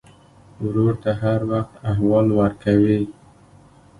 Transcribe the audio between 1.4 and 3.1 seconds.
وخت احوال ورکوې.